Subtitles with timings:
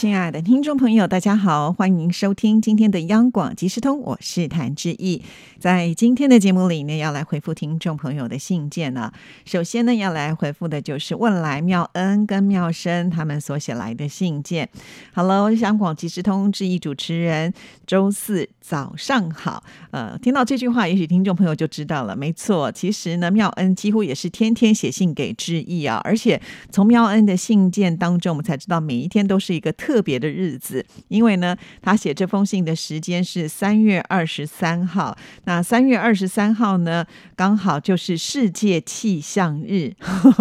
[0.00, 5.22] 亲爱的听众朋友，大家好，欢迎收听今天的央广即时通，我是谭志毅。
[5.58, 9.12] 在今天的节目里呢，要来回复听众朋友的信件呢。
[9.44, 14.70] 首先呢，要来回复的就是问来妙恩跟妙生他们所写来的信件。
[15.12, 17.52] Hello，央广即时通志毅主持人，
[17.86, 19.62] 周四早上好。
[19.90, 22.16] 呃，听到这句话，也许听众朋友就知道了。
[22.16, 26.40] 没错，其实呢，妙恩几乎也是天天写信给志毅啊，而且
[26.70, 35.18] 从妙恩的信件当中，我们才知道每一天都是一个特特别的日子，因为呢，他写这封信的时间是三月二十三号。
[35.46, 37.04] 那三月二十三号呢，
[37.34, 39.92] 刚好就是世界气象日，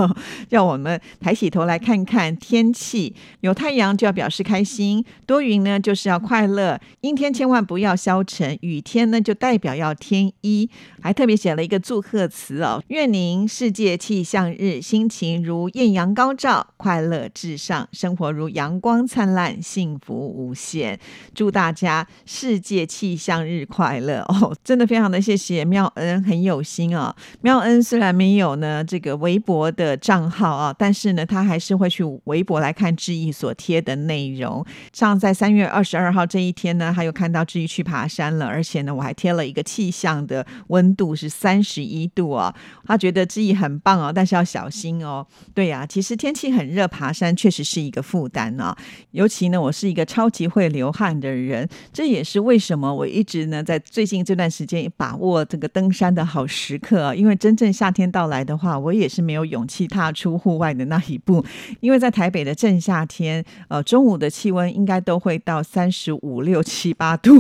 [0.49, 3.16] 让我们抬起头来看看天气。
[3.39, 10.69] 有太阳就要表示开心，多云呢就是要快乐，阴天千万不要消沉，雨天呢就代表要添衣。
[11.02, 20.99] 还特别写了一个祝贺词哦，愿您世界气象日心情如艳阳高照，快乐至上，生活如阳光灿烂，但幸福无限。
[21.33, 24.55] 祝大家世界气象日快乐哦！
[24.63, 25.09] 真的非常。
[25.09, 27.15] 的谢谢妙恩，很有心啊。
[27.41, 34.63] 妙恩虽然没有呢这个微博的账号啊，但是呢，他还是会去微博来看志毅所贴的内容。
[34.93, 42.53] 像在三月二十二号这一天呢，他又看到志毅去爬山了，而且呢，我还贴了一个气象的温度是三十一度啊。
[42.85, 45.25] 他觉得志毅很棒哦，但是要小心哦。
[45.55, 48.77] 对呀，其实天气很热，爬山确实是一个负担啊。
[49.09, 54.80] 尤其呢，我是一个超级会流汗的人，这也是为什么我一直呢在最近这段时间。
[54.97, 61.45] 把握这个登山的好时刻，啊因为真正夏天到来的话，我也是没有勇气踏出户外的那一步。
[61.81, 67.38] 因为在台北的正夏天，呃，中午的气温应该都会到三十五 六七八度，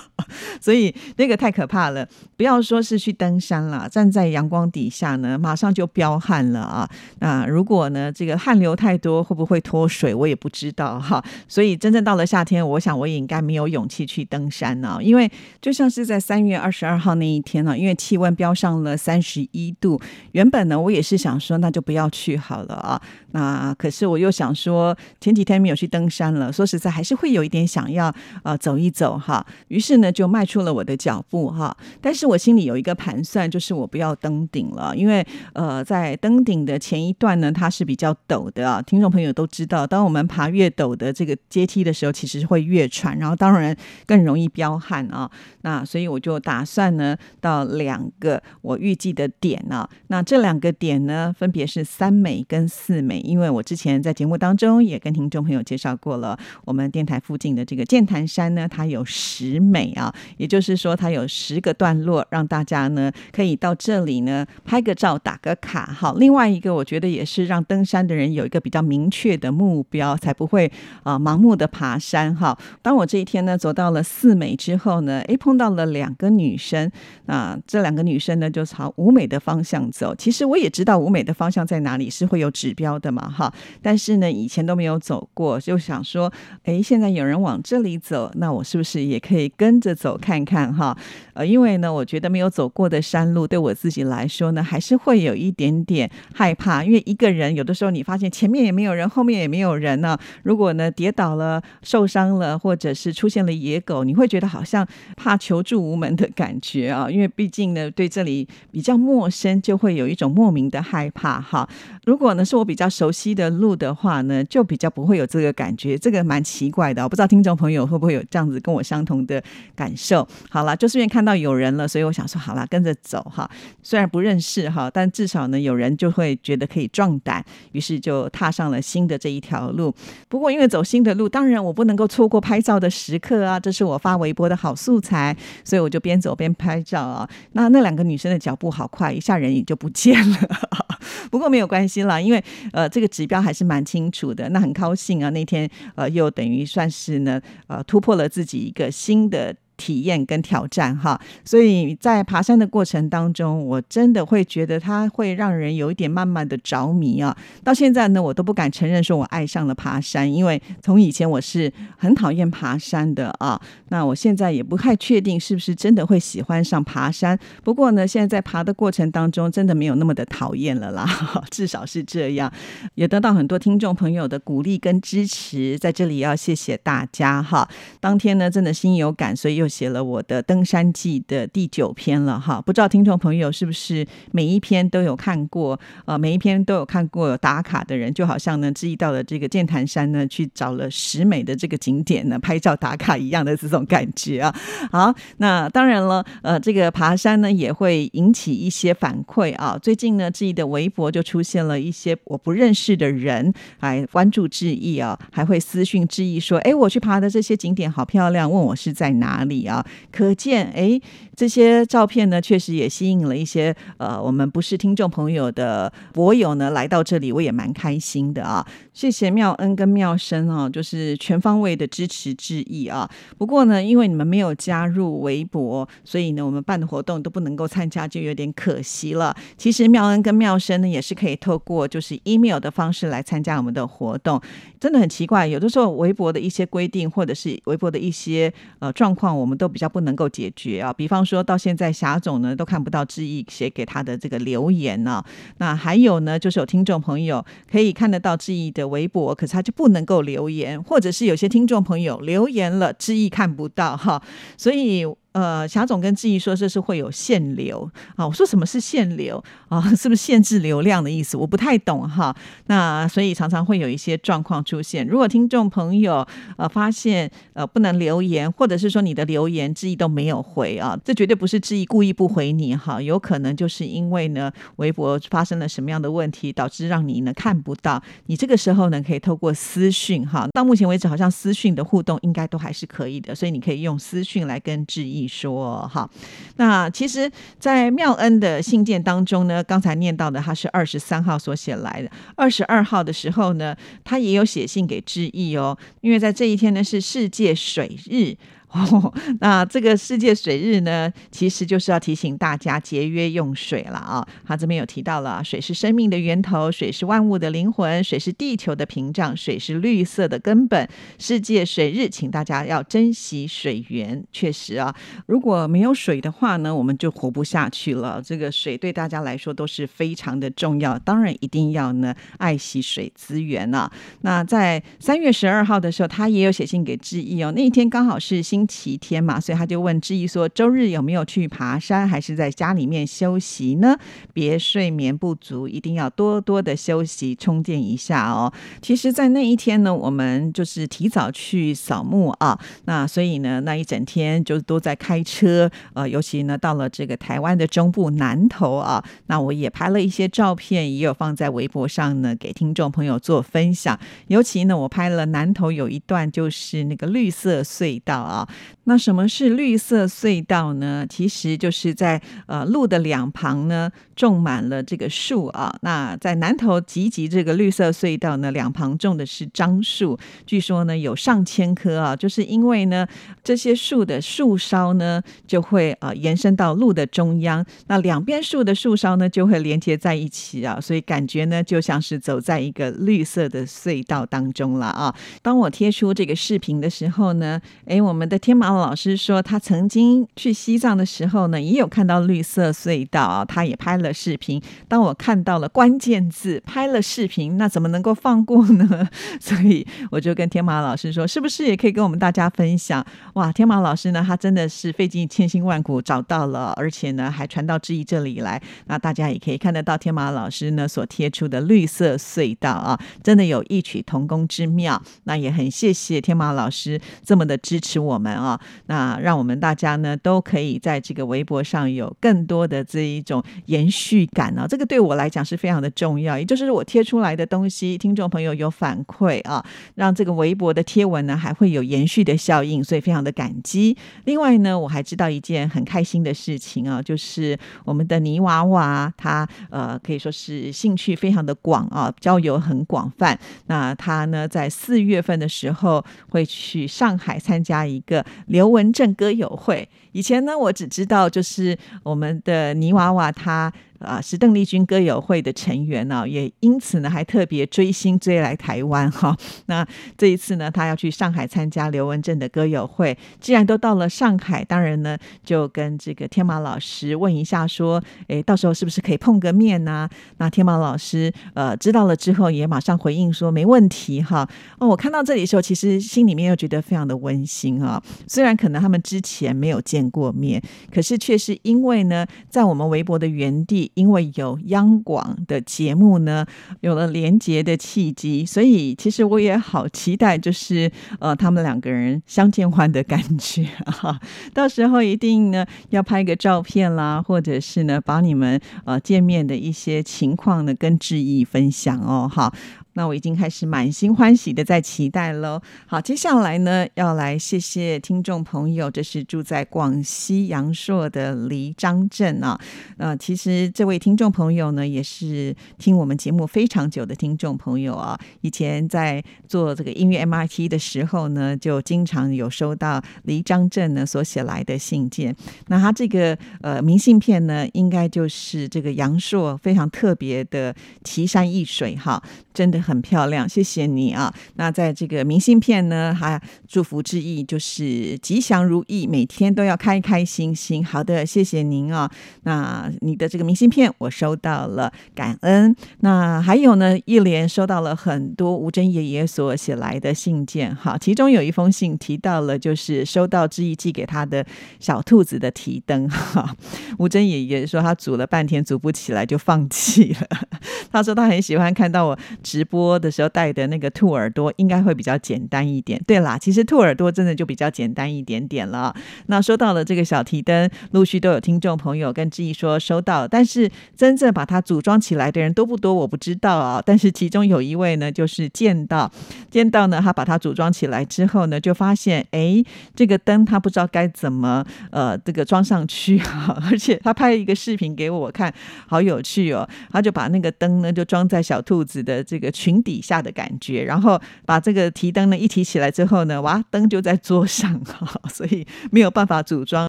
[0.60, 2.08] 所以那个太可怕了。
[2.36, 6.90] 不要说是去登山了，站在阳光底下呢，马上就飙汗了啊！
[7.18, 11.19] 那如果呢，这个汗流太多，会不会脱水，我也不知道哈。
[11.46, 16.80] 所以真正到了夏天，我想我也应该没有勇气去登山呢，因为就像是在三月二十。
[16.80, 20.00] 十二号那一天呢，因为气温飙上了三十一度，
[20.32, 22.98] 原本呢我也是想说那就不要去好了啊。
[23.32, 28.10] 那可是我又想说前几天没有去登山了，说实在还是会有一点想要
[28.44, 29.44] 呃走一走哈。
[29.68, 31.76] 于是呢就迈出了我的脚步哈。
[32.00, 35.22] 但是我心里有一个盘算，就是我不要登顶了，因为
[35.52, 38.80] 呃在登顶的前一段呢它是比较陡的啊。
[38.80, 43.76] 听众朋友都知道，当我们爬越陡的这个阶梯的时候，其实会越喘，然后当然
[44.06, 45.30] 更容易飙汗啊。
[45.60, 46.64] 那所以我就打。
[46.70, 65.86] 算呢到两个我预计的点呢，那这两个点呢分别是三美跟四美，因为我之前在节目当中也跟听众朋友介绍过了，我们电台附近的这个剑潭山呢，它有十美啊，也就是说它有十个段落，让大家呢可以到这里呢拍个照打个卡。
[65.86, 70.70] 好，另外一个我觉得也是让登山的人有一个比较明确的目标，才不会
[71.02, 72.56] 啊盲目的爬山哈。
[72.80, 76.56] 当我这一天呢走到了四美之后呢，诶，碰到了两个女。
[76.60, 76.90] 生
[77.26, 80.14] 啊，这两个女生呢就朝五美的方向走。
[80.14, 83.50] 其实我也知道五美的方向在哪里，是会有指标的嘛，哈。
[83.80, 86.30] 但是呢，以前都没有走过，就想说，
[86.64, 90.94] 哎，现在有人往这里走，那我是不是也可以跟着走看看哈？
[91.32, 96.84] 呃，因为呢，我觉得没有走过的山路，对我自己来说呢，还是会有一点点害怕。
[96.84, 100.18] 因为一个人有的时候，你发现前面也没有人，后面也没有人呢。
[100.42, 104.86] 如果跌倒了、受伤了，或者是出现了野狗，你会觉得好像
[105.16, 106.56] 怕求助无门的感。
[106.60, 111.66] 觉啊，因为毕竟呢，对这里比较陌生，就会有一种莫名的害怕哈。
[112.04, 115.96] 如果呢是我比较熟悉的路的话呢，就比较不会有这个感觉。
[115.96, 119.42] 这个蛮奇怪的，我不知道听众朋友会不会有这样子跟我相同的
[119.74, 120.28] 感受。
[120.50, 123.50] 好了，就是因为看到有人了，所以我想说，好了，跟着走哈。
[123.82, 127.42] 虽然不认识哈，但至少呢有人就会觉得可以壮胆，
[127.72, 129.94] 于是就踏上了新的这一条路。
[130.28, 136.30] 不过因为走新的路，当然我不能够错过拍照的时刻啊，这是我发微博的好素材，所以我就边走。
[136.30, 140.38] 边拍照啊，那那两个女生的脚步好快，一下人影就不见了。
[141.28, 144.48] 不过没有关系啦，因为呃这个指标还是蛮清楚的。
[144.50, 149.54] 那很高兴啊，那天呃又等于算是呢呃突破了自己一个新的。
[149.80, 151.18] 体验跟挑战哈。
[151.42, 157.34] 所以在爬山的过程当中，我真的会觉得它会让人有一点慢慢的着迷啊。
[157.64, 163.58] 到现在呢，我都不敢承认说我爱上了爬山，因为从以前我是很讨厌爬山的啊。
[163.88, 167.38] 那我现在也不太确定是不是真的会喜欢上爬山。
[167.64, 171.06] 不过呢，现在在爬的过程当中，真的没有那么的讨厌了啦，
[171.50, 172.52] 至少是这样。
[172.94, 177.68] 也得到很多听众朋友的鼓励跟支持，在这里要谢谢大家哈。
[177.98, 182.60] 当天呢，真的心有感，所以又写了我的登山记的第九篇了哈。
[182.60, 185.78] 不知道听众朋友是不是每一篇都有看过？
[186.04, 194.54] 呃，每一篇都有看过有打卡的人，就好像呢，志毅到了这个剑潭山呢，去找了十美的这个景点呢，拍照打卡一样的这种感觉啊。
[194.90, 199.78] 好，那当然了，呃，这个爬山呢，也会引起一些反馈啊。
[199.80, 211.00] 最近呢，志毅的微博就出现了一些我不认识的人来关注志毅啊，还会私讯志毅说：“哎，我去爬的这些景点好漂亮，问我是在哪里啊？”可见，哎，
[211.36, 218.66] 这些照片呢，确实也吸引了一些呃，我们不是听众朋友的博友呢来到这里，我也蛮开心的啊。
[218.92, 223.08] 谢谢妙恩跟妙生啊，就是全方位的支持志毅啊。
[223.38, 229.34] 不过呢，因为你们没有加入微博，所以呢，我们办的活动都不能够参加，就有点可惜了。
[229.56, 234.40] 其实妙恩跟妙生呢，也是可以透过就是 email 的方式来参加我们的活动。
[234.78, 240.92] 真的很奇怪，有的时候微博的一些规定，或者是微博的一些呃状况，我们我们都比较不能够解决啊。
[240.92, 245.20] 比方说到现在，霞总呢都看不到志毅写给他的这个留言呢。
[245.58, 254.22] 那还有呢，就是有听众朋友可以看得到志毅的微博，可是他就不能够留言，或者是有些听众朋友留言了，志毅看不到哈，
[254.56, 255.04] 所以。
[255.32, 259.80] 呃，霞总跟志毅说这是会有限流啊，我说什么是限流啊？
[259.94, 261.36] 是不是限制流量的意思？
[261.36, 262.34] 我不太懂哈。
[262.66, 265.06] 那所以常常会有一些状况出现。
[265.06, 278.02] 如果听众朋友呃发现呃不能留言，或者是说你的留言志毅都没有回啊，这绝对不是志毅故意不回你哈，有可能就是因为呢微博发生了什么样的问题，导致让你呢看不到。
[278.26, 285.19] 你这个时候呢可以透过私讯哈，到目前为止好像私讯的互动应该都还是可以的，所以你可以用私讯来跟志毅。
[285.20, 286.08] 你说哈，
[286.56, 298.34] 那其实，在妙恩的信件当中呢，刚才念到的他是二十三号所写来的，二十二号的时候呢，他也有写信给志毅哦，因为在这一天呢是世界水日。
[298.72, 304.24] 哦， 那这个世界水日呢，其实就是要提醒大家节约用水了啊。
[304.46, 310.88] 他这边有提到了，水是生命的源头，水是万物的灵魂，水是地球的屏障，水是绿色的根本。
[311.18, 314.22] 世界水日，请大家要珍惜水源。
[314.32, 314.94] 确实啊，
[315.26, 318.22] 如果没有水的话呢，我们就活不下去了。
[318.24, 323.90] 这个水对大家来说都是非常的重要，当然一定要呢爱惜水资源啊。
[324.20, 328.59] 那在三月十二号的时候，他也有写信给志毅哦，那一天刚好是新。
[328.60, 333.96] 星期天嘛，所以他就问志毅说：“周日有没有去爬山，还是在家里面休息呢？
[334.34, 338.52] 别睡眠不足，一定要多多的休息，充电一下哦。”
[338.82, 353.98] 其实，在那一天呢，我们就是提早去扫墓啊，那所以呢，那一整天就都在开车，呃，尤其呢，到了这个台湾的中部南头啊，那我也拍了一些照片，也有放在微博上呢，给听众朋友做分享。
[354.26, 358.46] 尤其呢，我拍了南头有一段，就是那个绿色隧道啊。
[358.84, 361.06] 那什么是绿色隧道呢？
[361.08, 365.72] 其实就是在呃路的两旁呢种满了这个树啊。
[365.82, 372.16] 那在南头集集这个绿色隧道呢，两旁种的是樟树，据说呢有上千棵啊。
[372.16, 373.06] 就是因为呢
[373.44, 385.14] 这些树的树梢呢就会呃延伸到路的中央，那两边树的树梢呢就会连接在一起啊，所以感觉呢就像是走在一个绿色的隧道当中了啊。
[385.42, 388.39] 当我贴出这个视频的时候呢，哎，我们的。
[388.40, 394.60] 天马老师说，他曾经去西藏的时候呢，也有看到绿色隧道，他也拍了视频。
[394.88, 399.08] 当我看到了关键字，拍了视频，那怎么能够放过呢？
[399.38, 403.04] 所以我就跟天马老师说，是不是也可以跟我们大家分享？
[403.34, 408.60] 哇，天马老师呢，他真的是费尽千辛万苦找到了，而且呢，还传到质疑这里来。
[408.86, 415.00] 那大家也可以看得到天马老师呢所贴出的绿色隧道啊，真的有异曲同工之妙。
[415.24, 418.29] 那也很谢谢天马老师这么的支持我们。
[418.34, 426.38] 啊，那让我们大家呢都可以在这个微博上有更多的这一种延续感啊，这个对我来讲是非常的重要。
[426.38, 433.96] 也就是我贴出来的东西，听众朋友有反馈啊，让这个微博的贴文呢还会有延续的效应，所以非常的感激。
[434.24, 443.38] 另外呢，我还知道一件很开心的事情啊，就是我们的泥娃娃，他呃可以说是兴趣非常的广啊，交友很广泛。
[443.66, 448.19] 那他呢在四月份的时候会去上海参加一个。
[448.46, 449.88] 刘文正歌友会。
[450.12, 453.72] 以前呢，我只知道就是我们的泥娃娃他。
[454.00, 459.36] 啊，是邓丽君歌友会的成员呢，也因此呢，还特别追星追来台湾哈。
[459.66, 463.16] 那这一次呢，他要去上海参加刘文正的歌友会。
[463.40, 470.08] 既然都到了上海，当然呢，就跟这个天马老师问一下，说，哎，到时候是不是可以碰个面呢？
[470.38, 474.48] 那天马老师呃知道了之后，也马上回应说没问题哈。
[474.78, 478.02] 哦，我看到这里的时候，其实心里面又觉得非常的温馨啊。
[478.26, 483.89] 虽然可能他们之前没有见过面，可是却是因为呢，在我们微博的原地。
[483.94, 486.46] 因为有央广的节目呢，
[486.80, 494.18] 有了连结的契机，所以其实我也好期待，就是呃，他们两个人相见欢的感觉哈。
[494.54, 502.52] 到时候一定呢要拍个照片啦，或者是呢把你们呃见面的一些情况呢跟志毅分享哦，好。
[503.00, 505.58] 那我已经开始满心欢喜的在期待喽。
[505.86, 512.60] 好，接下来呢，要来谢谢听众朋友，这是住在广西阳朔的黎张镇啊。
[512.98, 518.20] 呃，其实这位听众朋友呢，也是听我们节目非常久的听众朋友啊。
[518.42, 525.34] 以前在做这个音乐 MRT 的时候呢，就经常有收到黎张镇呢所写来的信件。
[525.68, 532.78] 那他这个呃明信片呢，应该就是这个阳朔非常特别的奇山异水哈，真的。
[532.89, 534.34] 很很漂亮，谢谢你啊！
[534.56, 540.84] 那在这个明信片呢，还祝福之意就是吉祥如意，每天都要开开心心。
[540.84, 542.10] 好的，谢谢您啊！
[542.42, 545.76] 那你的这个明信片我收到了，感恩。
[546.00, 554.44] 那还有呢，一连收到了很多吴珍爷爷所写来的信件，哈，其中有一封信提到了，就是收到之意寄给他的
[554.80, 556.56] 小兔子的提灯，哈。
[556.98, 560.26] 吴珍爷爷说他组了半天组不起来就放弃了，
[560.90, 562.64] 他说他很喜欢看到我直。
[562.70, 566.00] 播的时候戴的那个兔耳朵应该会比较简单一点。
[566.06, 568.94] 对啦，其实兔耳朵真的就比较简单一点点了。
[569.26, 576.82] 那收到了这个小提灯，陆续都有听众朋友跟志毅说收到，但是真正把它组装起来的人多不多，我不知道啊。
[576.84, 579.10] 但是其中有一位呢，就是见到
[579.50, 582.62] 见到呢，他把它组装起来之后呢，就发现哎，
[582.94, 586.20] 这个灯他不知道该怎么呃这个装上去，
[586.70, 588.52] 而且他拍一个视频给我看，
[588.86, 589.68] 好有趣哦。
[589.90, 592.50] 他就把那个灯呢就装在小兔子的这个。
[592.60, 599.88] 裙底下的感觉，然后把这个提灯呢一提起来之后呢，哇，灯就在桌上哈，所以没有办法组装。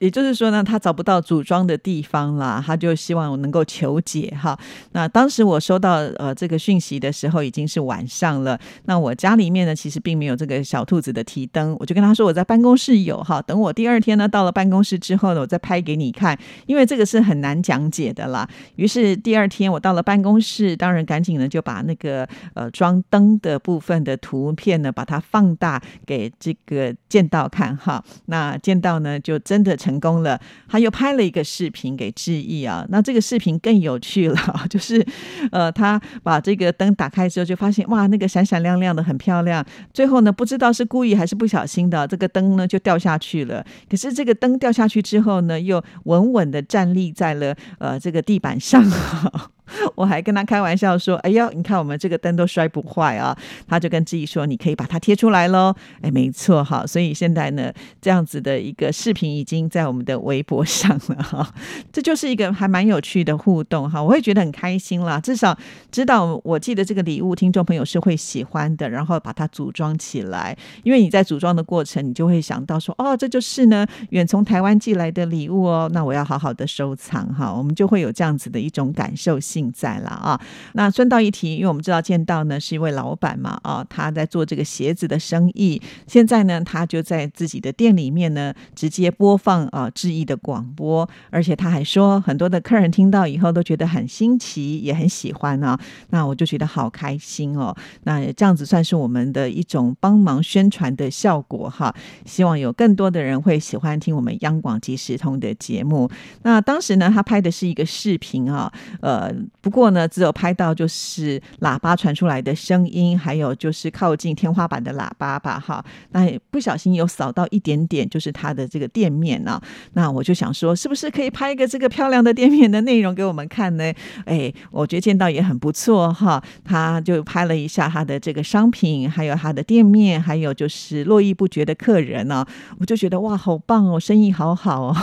[0.00, 4.58] 也就是说呢，他找不到组装的地方啦，他就希望我能够求解哈。
[4.92, 18.46] 那当时我收到呃这个讯息的时候已经是晚上了，那我家里面呢其实并没有这个小兔子的提灯，我就跟他说我在办公室有哈，等我第二天呢到了办公室之后呢，我再拍给你看，因为这个是很难讲解的啦。
[18.76, 22.28] 于是第二天我到了办公室，当然赶紧呢就把那个。
[22.58, 28.02] 呃，装灯的部分的图片呢，把它放大给这个剑道看哈。
[28.26, 30.40] 那剑道呢，就真的成功了。
[30.66, 32.84] 他又拍了一个视频给志毅啊。
[32.88, 34.36] 那这个视频更有趣了，
[34.68, 35.06] 就是
[35.52, 39.64] 呃，他把这个灯打开之后，就发现哇，那个闪闪亮亮的，很漂亮。
[39.94, 43.64] 最后呢，不知道是故意还是不小心的，这个灯呢就掉下去了。
[43.88, 48.84] 可是这个灯掉下去之后呢，又稳稳的站立在了呃这个地板上。
[49.94, 53.36] 我还跟他开玩笑说：“哎呀，你看我们这个灯都摔不坏啊！”
[53.68, 61.54] 他就跟志毅说：“你可以把它贴出来喽。”哎，没错哈，所以现在呢，这样子的一个视频已经在我们的微博上了哈。
[61.92, 65.20] 这就是一个还蛮有趣的互动哈，我会觉得很开心啦。
[65.20, 65.56] 至少
[65.90, 70.56] 知道我记得这个礼物，听众朋友是会喜欢的，然后把它组装起来。
[70.82, 79.57] 因为你在组装的过程，你就会想到说：“哦，这就是呢远从台湾寄来的礼物哦，那我要好好的收藏哈。”我们就会有这样子的一种感受性。
[79.72, 80.40] 在了啊，
[80.74, 85.80] 那顺道一提，因为我们知道剑道呢是一位老板嘛，啊，他在做这个鞋子的生意。
[86.06, 95.78] 现在呢，他就在自己的店里面呢，直接播放啊致意的广播，而且他还说，很多的客人听到以后都觉得很新奇，也很喜欢啊。
[96.10, 97.74] 那我就觉得好开心哦。
[98.04, 101.94] 那这样子算是我们的一种帮忙宣传的效果哈。
[102.24, 106.10] 希望有更多的人会喜欢听我们央广即时通的节目。
[106.42, 109.32] 那当时呢，他拍的是一个视频啊，呃。
[109.60, 115.84] 不过呢，只有拍到就是喇叭传出来的声音，还有就是靠近天花板的喇叭吧，哈。
[116.10, 119.60] 那不小心有扫到一点点，就是他的这个店面呢。
[119.94, 123.92] 那我就想说，是不是可以拍一个这个漂亮的店面的内容给我们看呢？
[124.26, 126.42] 哎，我觉得见到也很不错哈。
[126.64, 132.44] 他就拍了一下他的这个商品，还有他的店面，还有就是络绎不绝的客人呢。
[132.78, 134.96] 我就觉得哇，好棒哦，生意好好哦，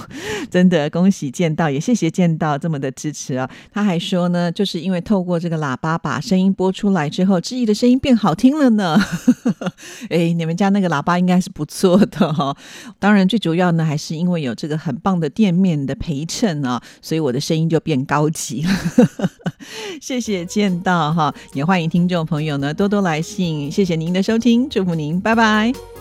[0.50, 3.50] 真的恭喜见到，也谢谢见到这么的支持啊。
[3.72, 3.85] 他。
[3.86, 9.00] 还说呢，就是因为透过这个喇叭把声音播出来之后，志毅的声音变好听了呢。
[10.10, 12.54] 哎，你们家那个喇叭应该是不错的哈。
[12.98, 18.70] 当然，最主要呢，还是因为有这个很棒的店面的陪衬啊，所以我的声音就变高级了。
[20.02, 23.70] 谢谢见到哈，也欢迎听众朋友呢多多来信。
[23.70, 25.95] 谢谢您的收听，祝福您，拜拜。